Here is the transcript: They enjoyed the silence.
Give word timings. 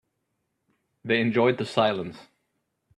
They 1.05 1.21
enjoyed 1.21 1.59
the 1.59 1.65
silence. 1.67 2.17